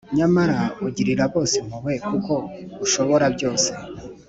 [0.17, 2.33] Nyamara ugirira bose impuhwe kuko
[2.85, 3.71] ushobora byose,